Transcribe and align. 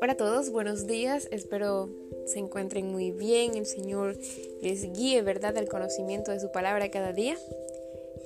Hola 0.00 0.12
a 0.12 0.16
todos, 0.16 0.50
buenos 0.50 0.86
días, 0.86 1.26
espero 1.30 1.88
se 2.26 2.38
encuentren 2.38 2.92
muy 2.92 3.10
bien, 3.10 3.56
el 3.56 3.64
Señor 3.64 4.18
les 4.60 4.92
guíe, 4.92 5.22
¿verdad?, 5.22 5.56
al 5.56 5.68
conocimiento 5.68 6.32
de 6.32 6.40
su 6.40 6.52
palabra 6.52 6.90
cada 6.90 7.14
día. 7.14 7.38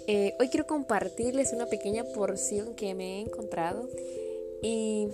Eh, 0.09 0.35
hoy 0.41 0.49
quiero 0.49 0.67
compartirles 0.67 1.53
una 1.53 1.67
pequeña 1.67 2.05
porción 2.05 2.75
que 2.75 2.95
me 2.95 3.19
he 3.19 3.21
encontrado 3.21 3.89
y 4.63 5.07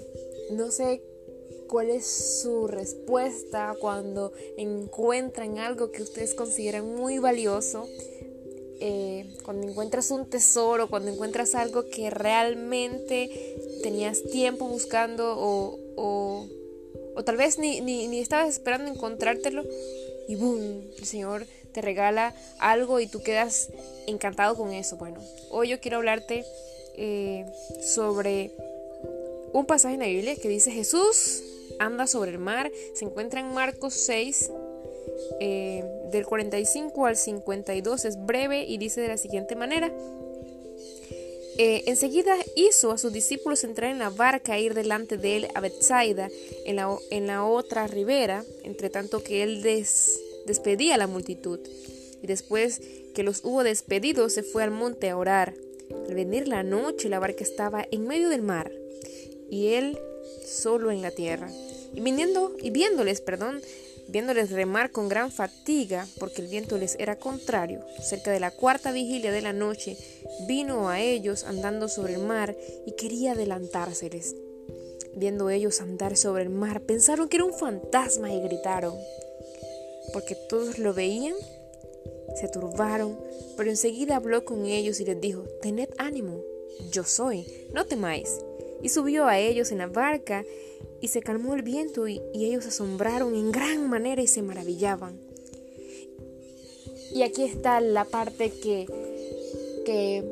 no 0.53 0.71
sé 0.71 1.03
cuál 1.69 1.91
es 1.91 2.07
su 2.07 2.67
respuesta 2.69 3.77
cuando 3.79 4.33
encuentran 4.57 5.59
algo 5.59 5.93
que 5.93 6.03
ustedes 6.03 6.35
consideran 6.35 6.95
muy 6.95 7.19
valioso. 7.19 7.87
Eh, 8.81 9.27
cuando 9.45 9.67
encuentras 9.67 10.11
un 10.11 10.27
tesoro, 10.27 10.89
cuando 10.89 11.11
encuentras 11.11 11.55
algo 11.55 11.89
que 11.91 12.11
realmente 12.11 13.57
tenías 13.83 14.23
tiempo 14.23 14.69
buscando 14.69 15.35
o, 15.37 15.79
o, 15.97 17.25
tal 17.25 17.37
vez 17.37 17.59
ni, 17.59 17.81
ni, 17.81 18.21
estabas 18.21 18.49
esperando 18.49 18.89
encontrártelo 18.89 19.65
y 20.29 20.37
boom, 20.37 20.85
el 20.97 21.05
Señor 21.05 21.47
te 21.73 21.83
regala 21.83 22.35
algo 22.61 23.01
y 23.01 23.09
tú 23.09 23.21
quedas 23.21 23.71
encantado 24.07 24.57
con 24.57 24.73
eso. 24.73 24.97
Bueno, 24.97 25.21
hoy 25.51 25.71
yo 25.71 25.81
quiero 25.81 25.97
hablarte 25.97 26.45
eh, 26.97 27.47
sobre 27.81 28.53
un 29.53 29.67
pasaje 29.67 29.95
en 29.95 30.01
la 30.01 30.07
Biblia 30.07 30.37
que 30.37 30.49
dice 30.49 30.71
Jesús 30.71 31.43
anda 31.79 32.07
sobre 32.07 32.31
el 32.31 32.39
mar. 32.39 32.71
Se 32.95 33.05
encuentra 33.05 33.41
en 33.41 33.53
Marcos 33.53 33.95
6, 33.95 34.51
eh, 35.41 35.85
del 36.11 36.27
45 36.27 37.07
al 37.07 37.17
52. 37.17 38.05
Es 38.05 38.25
breve 38.25 38.65
y 38.65 38.79
dice 38.79 39.01
de 39.01 39.09
la 39.09 39.17
siguiente 39.17 39.57
manera. 39.57 39.93
Eh, 41.61 41.83
enseguida 41.87 42.37
hizo 42.55 42.93
a 42.93 42.99
sus 42.99 43.13
discípulos 43.13 43.65
entrar 43.65 43.91
en 43.91 43.99
la 43.99 44.11
barca 44.11 44.57
e 44.57 44.63
ir 44.63 44.75
delante 44.75 45.19
de 45.19 45.37
él 45.37 45.49
a 45.57 45.61
Bethsaida, 45.61 46.29
en 46.65 46.77
la, 46.77 46.97
en 47.11 47.27
la 47.27 47.45
otra 47.45 47.89
ribera, 47.89 48.45
entre 48.63 48.91
tanto 48.91 49.25
que 49.25 49.43
él 49.43 49.61
despedía 50.47 50.95
a 50.95 50.99
la 50.99 51.09
multitud. 51.09 51.59
Y 52.23 52.27
después 52.29 52.81
que 53.13 53.25
los 53.25 53.45
hubo 53.45 53.65
despedido, 53.65 54.29
se 54.29 54.45
fue 54.45 54.63
al 54.63 54.71
monte 54.71 55.11
a 55.11 55.17
orar. 55.17 55.55
Al 56.09 56.15
venir 56.15 56.47
la 56.47 56.63
noche, 56.63 57.09
la 57.09 57.19
barca 57.19 57.43
estaba 57.43 57.85
en 57.91 58.07
medio 58.07 58.29
del 58.29 58.43
mar, 58.43 58.71
y 59.51 59.69
él 59.69 59.99
solo 60.47 60.93
en 60.93 61.03
la 61.03 61.11
tierra. 61.11 61.51
Y 61.93 62.01
viniendo 62.01 62.55
y 62.63 62.71
viéndoles, 62.71 63.21
perdón, 63.21 63.61
viéndoles 64.09 64.51
remar 64.51 64.91
con 64.91 65.09
gran 65.09 65.31
fatiga, 65.31 66.07
porque 66.19 66.43
el 66.43 66.49
viento 66.49 66.79
les 66.79 66.97
era 66.99 67.17
contrario, 67.17 67.85
cerca 68.03 68.31
de 68.33 68.41
la 68.41 68.51
cuarta 68.51 68.91
vigilia 68.91 69.31
de 69.31 69.43
la 69.43 69.53
noche, 69.53 69.97
vino 70.47 70.89
a 70.89 71.01
ellos 71.01 71.45
andando 71.45 71.89
sobre 71.89 72.15
el 72.15 72.23
mar 72.23 72.57
y 72.87 72.93
quería 72.93 73.33
adelantárseles. 73.33 74.35
Viendo 75.15 75.51
ellos 75.51 75.81
andar 75.81 76.17
sobre 76.17 76.45
el 76.45 76.51
mar, 76.51 76.83
pensaron 76.83 77.29
que 77.29 77.37
era 77.37 77.45
un 77.45 77.55
fantasma 77.55 78.33
y 78.33 78.41
gritaron. 78.41 78.95
Porque 80.13 80.35
todos 80.49 80.79
lo 80.79 80.95
veían, 80.95 81.35
se 82.41 82.49
turbaron, 82.49 83.19
pero 83.57 83.69
enseguida 83.69 84.17
habló 84.17 84.45
con 84.45 84.65
ellos 84.65 85.01
y 85.01 85.05
les 85.05 85.21
dijo, 85.21 85.43
Tened 85.61 85.91
ánimo, 85.99 86.41
yo 86.91 87.05
soy, 87.05 87.47
no 87.75 87.85
temáis. 87.85 88.39
Y 88.81 88.91
subió 88.91 89.27
a 89.27 89.39
ellos 89.39 89.73
en 89.73 89.79
la 89.79 89.89
barca 89.89 90.45
y 91.01 91.09
se 91.09 91.23
calmó 91.23 91.55
el 91.55 91.63
viento 91.63 92.09
y, 92.09 92.21
ellos 92.35 92.67
asombraron 92.67 93.35
en 93.35 93.53
gran 93.53 93.89
manera 93.89 94.23
y 94.23 94.27
se 94.27 94.43
maravillaban. 94.43 95.19
Y 97.15 97.23
aquí 97.23 97.45
está 97.45 97.81
la 97.81 98.05
parte 98.05 98.51
que, 98.51 98.87
que 99.85 100.25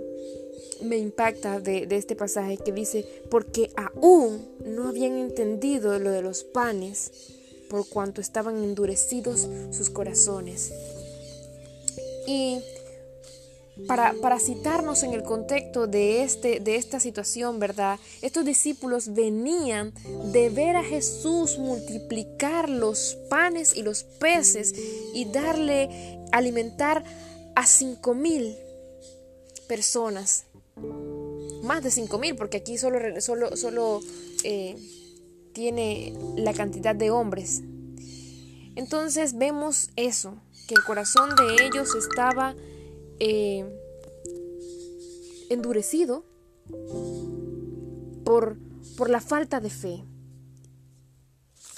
me 0.82 0.98
impacta 0.98 1.60
de, 1.60 1.86
de, 1.86 1.96
este 1.96 2.16
pasaje 2.16 2.58
que 2.58 2.72
dice, 2.72 3.06
porque 3.30 3.70
aún 3.76 4.46
no 4.64 4.88
habían 4.88 5.16
entendido 5.16 5.98
lo 5.98 6.10
de 6.10 6.22
los 6.22 6.44
panes, 6.44 7.10
por 7.70 7.88
cuanto 7.88 8.20
estaban 8.20 8.62
endurecidos 8.62 9.48
sus 9.70 9.90
corazones. 9.90 10.72
Y 12.26 12.60
para, 13.86 14.40
citarnos 14.40 15.02
en 15.02 15.12
el 15.12 15.22
contexto 15.22 15.86
de, 15.86 16.22
este, 16.22 16.60
de 16.60 16.76
esta 16.76 16.98
situación, 16.98 17.58
¿verdad? 17.58 17.98
Estos 18.22 18.44
discípulos 18.44 19.12
venían 19.12 19.92
de 20.32 20.48
ver 20.48 20.76
a 20.76 20.82
Jesús 20.82 21.58
multiplicar 21.58 22.70
los 22.70 23.18
panes 23.28 23.76
y 23.76 23.82
los 23.82 24.04
peces 24.04 24.74
y 25.14 25.26
darle, 25.26 26.18
alimentar 26.32 27.04
a 27.54 27.66
cinco 27.66 28.14
mil 28.14 28.56
personas. 29.68 30.44
Más 31.62 31.82
de 31.82 31.90
cinco 31.90 32.18
mil, 32.18 32.34
porque 32.34 32.58
aquí 32.58 32.78
solo, 32.78 32.98
solo, 33.20 33.56
solo 33.56 34.00
eh, 34.44 34.76
tiene 35.52 36.14
la 36.36 36.54
cantidad 36.54 36.94
de 36.94 37.10
hombres. 37.10 37.62
Entonces 38.74 39.36
vemos 39.36 39.90
eso, 39.96 40.34
que 40.66 40.74
el 40.74 40.84
corazón 40.84 41.30
de 41.36 41.64
ellos 41.64 41.94
estaba 41.94 42.54
eh, 43.20 43.64
endurecido 45.48 46.24
por, 48.24 48.56
por, 48.96 49.10
la 49.10 49.20
falta 49.20 49.60
de 49.60 49.70
fe. 49.70 50.04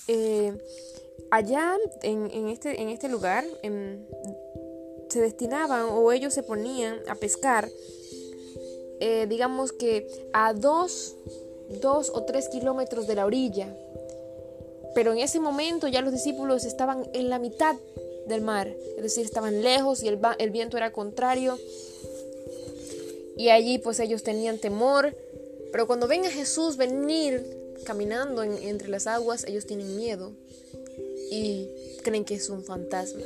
Eh, 0.09 0.57
allá 1.31 1.77
en, 2.03 2.49
este, 2.49 2.81
en, 2.81 2.89
este, 2.89 3.09
lugar 3.09 3.45
se 5.09 5.21
destinaban 5.21 5.87
o 5.91 6.13
ellos 6.13 6.33
se 6.33 6.43
ponían 6.43 6.99
a 7.09 7.15
pescar, 7.15 7.69
eh, 9.01 9.27
digamos 9.29 9.73
que 9.73 10.07
a 10.33 10.55
dos, 10.55 11.17
dos 11.81 12.11
o 12.15 12.25
tres 12.25 12.49
kilómetros 12.49 13.07
de 13.07 13.15
la 13.15 13.27
orilla. 13.27 13.75
Pero 14.95 15.13
en 15.13 15.19
ese 15.19 15.39
momento 15.39 15.87
ya 15.87 16.01
los 16.01 16.13
discípulos 16.13 16.65
estaban 16.65 17.09
en 17.13 17.29
la 17.29 17.39
mitad 17.39 17.77
del 18.29 18.43
mar, 18.43 18.69
es 18.97 19.03
decir, 19.03 19.25
estaban 19.25 19.63
lejos 19.63 20.03
y 20.03 20.09
el, 20.09 20.51
viento 20.51 20.77
era 20.77 20.93
contrario. 20.93 21.59
Y 23.37 23.51
allí 23.51 23.79
pues 23.79 24.01
ellos 24.01 24.23
tenían 24.23 24.59
temor, 24.59 25.17
pero 25.73 25.87
cuando 25.87 26.09
ven 26.09 26.25
a 26.25 26.31
Jesús 26.31 26.77
venir 26.77 27.45
caminando 27.85 28.43
entre 28.43 28.89
las 28.89 29.07
aguas, 29.07 29.45
ellos 29.45 29.67
tienen 29.67 29.97
miedo 29.97 30.33
y 31.31 31.69
creen 32.03 32.25
que 32.25 32.35
es 32.35 32.49
un 32.49 32.65
fantasma. 32.65 33.23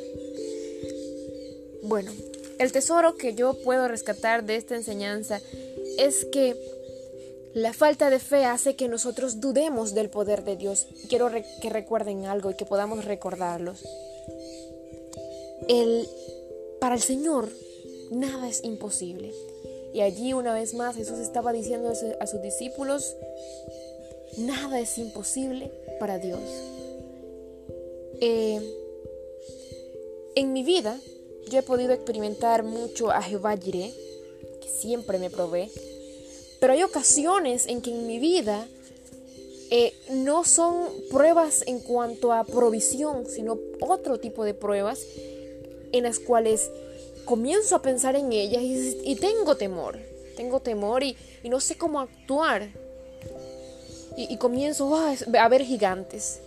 Bueno, 1.82 2.12
el 2.58 2.72
tesoro 2.72 3.16
que 3.16 3.34
yo 3.34 3.54
puedo 3.54 3.88
rescatar 3.88 4.44
de 4.44 4.56
esta 4.56 4.76
enseñanza 4.76 5.40
es 5.98 6.24
que 6.26 6.56
la 7.54 7.72
falta 7.72 8.08
de 8.08 8.18
fe 8.18 8.44
hace 8.44 8.76
que 8.76 8.88
nosotros 8.88 9.40
dudemos 9.40 9.94
del 9.94 10.08
poder 10.08 10.44
de 10.44 10.56
Dios. 10.56 10.86
Quiero 11.08 11.30
que 11.60 11.70
recuerden 11.70 12.24
algo 12.24 12.50
y 12.50 12.54
que 12.54 12.64
podamos 12.64 13.04
recordarlos. 13.04 13.84
El, 15.68 16.08
para 16.80 16.94
el 16.94 17.02
Señor 17.02 17.48
nada 18.10 18.48
es 18.48 18.62
imposible. 18.64 19.32
Y 19.94 20.00
allí 20.00 20.32
una 20.32 20.54
vez 20.54 20.74
más 20.74 20.96
Jesús 20.96 21.18
estaba 21.18 21.52
diciendo 21.52 21.92
a 22.20 22.26
sus 22.26 22.42
discípulos, 22.42 23.14
nada 24.38 24.80
es 24.80 24.96
imposible 24.98 25.70
para 26.00 26.18
Dios. 26.18 26.40
Eh, 28.20 28.60
en 30.34 30.52
mi 30.52 30.62
vida 30.62 30.98
yo 31.50 31.58
he 31.58 31.62
podido 31.62 31.92
experimentar 31.92 32.62
mucho 32.62 33.10
a 33.10 33.20
Jehová 33.20 33.56
Jireh, 33.56 33.92
que 34.60 34.68
siempre 34.68 35.18
me 35.18 35.28
provee, 35.28 35.70
pero 36.60 36.72
hay 36.72 36.82
ocasiones 36.82 37.66
en 37.66 37.82
que 37.82 37.90
en 37.90 38.06
mi 38.06 38.18
vida 38.18 38.66
eh, 39.70 39.92
no 40.10 40.44
son 40.44 40.86
pruebas 41.10 41.64
en 41.66 41.80
cuanto 41.80 42.32
a 42.32 42.44
provisión, 42.44 43.26
sino 43.26 43.58
otro 43.80 44.20
tipo 44.20 44.44
de 44.44 44.54
pruebas 44.54 45.00
en 45.92 46.04
las 46.04 46.18
cuales 46.18 46.70
comienzo 47.24 47.76
a 47.76 47.82
pensar 47.82 48.16
en 48.16 48.32
ellas 48.32 48.62
y, 48.62 49.16
tengo 49.16 49.56
temor, 49.56 49.98
tengo 50.36 50.60
temor 50.60 51.02
y, 51.02 51.16
no 51.44 51.60
sé 51.60 51.76
cómo 51.76 52.00
actuar. 52.00 52.70
Y, 54.16 54.36
comienzo 54.36 54.94
a 54.94 55.48
ver 55.48 55.62
gigantes, 55.62 56.40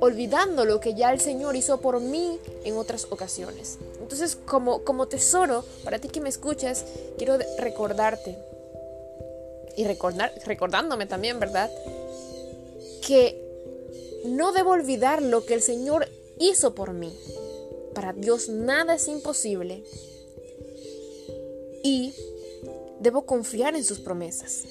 olvidando 0.00 0.64
lo 0.64 0.80
que 0.80 0.94
ya 0.94 1.12
el 1.12 1.20
Señor 1.20 1.54
hizo 1.54 1.80
por 1.80 2.00
mí 2.00 2.38
en 2.64 2.76
otras 2.76 3.06
ocasiones. 3.10 3.78
Entonces, 4.00 4.36
como, 4.36 4.82
como 4.84 5.06
tesoro, 5.06 5.64
para 5.84 5.98
ti 5.98 6.08
que 6.08 6.20
me 6.20 6.28
escuchas, 6.28 6.84
quiero 7.18 7.38
recordarte, 7.58 8.36
y 9.76 9.84
recordar, 9.84 10.32
recordándome 10.44 11.06
también, 11.06 11.38
¿verdad? 11.38 11.70
Que 13.06 13.40
no 14.24 14.52
debo 14.52 14.70
olvidar 14.70 15.22
lo 15.22 15.44
que 15.44 15.54
el 15.54 15.62
Señor 15.62 16.08
hizo 16.38 16.74
por 16.74 16.92
mí. 16.92 17.14
Para 17.96 18.12
Dios 18.12 18.50
nada 18.50 18.94
es 18.94 19.08
imposible. 19.08 19.82
Y 21.82 22.12
debo 23.00 23.24
confiar 23.24 23.74
en 23.74 23.84
sus 23.84 24.00
promesas. 24.00 24.64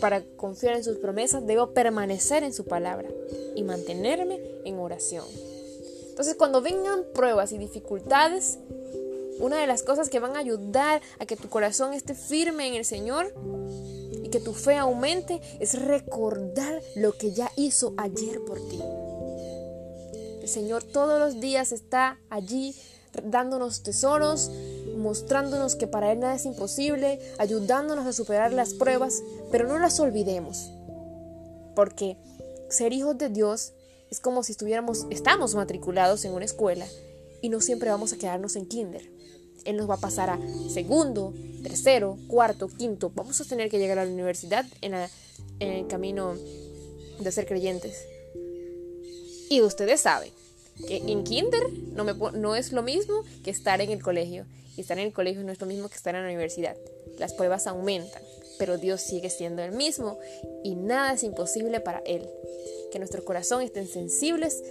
Para 0.00 0.22
confiar 0.36 0.76
en 0.76 0.84
sus 0.84 0.98
promesas 0.98 1.44
debo 1.44 1.74
permanecer 1.74 2.44
en 2.44 2.52
su 2.54 2.64
palabra 2.64 3.10
y 3.56 3.64
mantenerme 3.64 4.40
en 4.64 4.78
oración. 4.78 5.26
Entonces 6.10 6.36
cuando 6.36 6.62
vengan 6.62 7.04
pruebas 7.12 7.50
y 7.50 7.58
dificultades, 7.58 8.58
Una 9.40 9.60
de 9.60 9.66
las 9.66 9.82
cosas 9.82 10.08
que 10.08 10.20
van 10.20 10.36
a 10.36 10.40
ayudar 10.40 11.02
a 11.18 11.26
que 11.26 11.36
tu 11.36 11.48
corazón 11.48 11.94
esté 11.94 12.14
firme 12.14 12.68
en 12.68 12.74
el 12.74 12.84
Señor 12.84 13.34
y 14.22 14.28
que 14.28 14.38
tu 14.38 14.52
fe 14.52 14.76
aumente 14.76 15.40
es 15.58 15.82
recordar 15.82 16.80
lo 16.94 17.12
que 17.12 17.32
ya 17.32 17.50
hizo 17.56 17.92
ayer 17.96 18.40
por 18.44 18.58
ti. 18.68 18.78
El 20.42 20.48
Señor 20.48 20.82
todos 20.82 21.20
los 21.20 21.40
días 21.40 21.70
está 21.70 22.18
allí 22.28 22.74
dándonos 23.24 23.82
tesoros, 23.84 24.50
mostrándonos 24.96 25.76
que 25.76 25.86
para 25.86 26.10
Él 26.10 26.18
nada 26.18 26.34
es 26.34 26.46
imposible, 26.46 27.20
ayudándonos 27.38 28.06
a 28.06 28.12
superar 28.12 28.52
las 28.52 28.74
pruebas, 28.74 29.22
pero 29.52 29.68
no 29.68 29.78
las 29.78 30.00
olvidemos, 30.00 30.70
porque 31.76 32.16
ser 32.68 32.92
hijos 32.92 33.16
de 33.18 33.28
Dios 33.28 33.72
es 34.10 34.18
como 34.18 34.42
si 34.42 34.52
estuviéramos, 34.52 35.06
estamos 35.10 35.54
matriculados 35.54 36.24
en 36.24 36.32
una 36.32 36.44
escuela 36.44 36.86
y 37.40 37.48
no 37.48 37.60
siempre 37.60 37.90
vamos 37.90 38.12
a 38.12 38.18
quedarnos 38.18 38.56
en 38.56 38.66
kinder. 38.66 39.10
Él 39.64 39.76
nos 39.76 39.88
va 39.88 39.94
a 39.94 40.00
pasar 40.00 40.28
a 40.28 40.40
segundo, 40.68 41.32
tercero, 41.62 42.18
cuarto, 42.26 42.66
quinto. 42.66 43.12
Vamos 43.14 43.40
a 43.40 43.44
tener 43.44 43.70
que 43.70 43.78
llegar 43.78 44.00
a 44.00 44.04
la 44.04 44.10
universidad 44.10 44.66
en, 44.80 44.94
en 44.94 45.08
el 45.72 45.86
camino 45.86 46.34
de 47.20 47.32
ser 47.32 47.46
creyentes. 47.46 48.06
Y 49.52 49.60
ustedes 49.60 50.00
saben 50.00 50.30
que 50.88 50.96
en 50.96 51.24
kinder 51.24 51.62
no, 51.92 52.56
es 52.56 52.72
lo 52.72 52.82
mismo 52.82 53.22
que 53.44 53.50
estar 53.50 53.82
en 53.82 53.90
el 53.90 54.02
colegio. 54.02 54.46
Y 54.78 54.80
estar 54.80 54.98
en 54.98 55.08
el 55.08 55.12
colegio 55.12 55.44
no 55.44 55.52
es 55.52 55.60
lo 55.60 55.66
mismo 55.66 55.90
que 55.90 55.94
estar 55.96 56.14
en 56.14 56.22
la 56.22 56.28
universidad. 56.28 56.74
Las 57.18 57.34
pruebas 57.34 57.66
aumentan, 57.66 58.22
pero 58.58 58.78
Dios 58.78 59.02
sigue 59.02 59.28
siendo 59.28 59.62
el 59.62 59.72
mismo 59.72 60.18
y 60.64 60.74
nada 60.74 61.12
es 61.12 61.22
imposible 61.22 61.80
para 61.80 61.98
Él. 62.06 62.26
Que 62.90 62.98
nuestro 62.98 63.26
corazón 63.26 63.60
estén 63.60 63.86
sensibles 63.86 64.62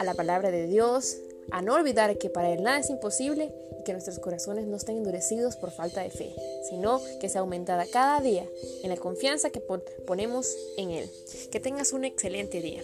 a 0.00 0.04
la 0.04 0.14
palabra 0.14 0.50
de 0.50 0.66
Dios, 0.66 1.18
a 1.52 1.62
no 1.62 1.74
olvidar 1.74 2.18
que 2.18 2.28
para 2.28 2.50
Él 2.50 2.64
nada 2.64 2.80
es 2.80 2.90
imposible 2.90 3.54
y 3.80 3.84
que 3.84 3.92
nuestros 3.92 4.18
corazones 4.18 4.66
no 4.66 4.76
estén 4.76 4.96
endurecidos 4.96 5.54
por 5.54 5.70
falta 5.70 6.02
de 6.02 6.10
fe, 6.10 6.34
sino 6.68 7.00
que 7.20 7.28
sea 7.28 7.42
aumentada 7.42 7.86
cada 7.86 8.20
día 8.20 8.48
en 8.82 8.90
la 8.90 8.96
confianza 8.96 9.50
que 9.50 9.60
ponemos 9.60 10.52
en 10.76 10.90
Él. 10.90 11.08
Que 11.52 11.60
tengas 11.60 11.92
un 11.92 12.04
excelente 12.04 12.60
día. 12.60 12.82